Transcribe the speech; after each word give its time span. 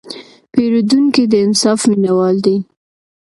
پیرودونکی 0.51 1.23
د 1.31 1.33
انصاف 1.45 1.79
مینهوال 1.89 2.35
دی. 2.45 2.57